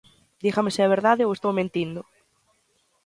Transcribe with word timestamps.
Dígame 0.43 0.71
se 0.75 0.81
é 0.85 0.93
verdade 0.95 1.25
ou 1.27 1.31
estou 1.33 1.51
mentindo. 1.59 2.01